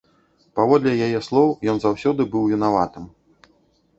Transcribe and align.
Паводле 0.59 0.93
яе 1.07 1.19
слоў 1.27 1.51
ён 1.73 1.77
заўсёды 1.83 2.21
быў 2.31 2.43
вінаватым. 2.53 3.05